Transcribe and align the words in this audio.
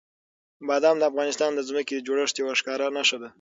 بادام 0.67 0.95
د 0.99 1.03
افغانستان 1.11 1.51
د 1.55 1.59
ځمکې 1.69 1.93
د 1.95 2.01
جوړښت 2.07 2.35
یوه 2.41 2.53
ښکاره 2.59 2.85
نښه 2.97 3.17
ده. 3.21 3.29